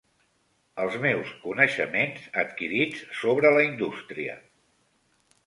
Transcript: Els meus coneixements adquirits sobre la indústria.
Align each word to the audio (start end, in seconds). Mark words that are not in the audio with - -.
Els 0.85 0.95
meus 1.03 1.33
coneixements 1.43 2.23
adquirits 2.45 3.05
sobre 3.19 3.53
la 3.59 3.67
indústria. 3.69 4.41